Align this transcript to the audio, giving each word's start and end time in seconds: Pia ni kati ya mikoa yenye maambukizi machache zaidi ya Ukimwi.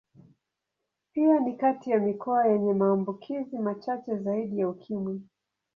Pia 1.13 1.39
ni 1.39 1.53
kati 1.53 1.91
ya 1.91 1.99
mikoa 1.99 2.47
yenye 2.47 2.73
maambukizi 2.73 3.57
machache 3.57 4.17
zaidi 4.17 4.59
ya 4.59 4.69
Ukimwi. 4.69 5.21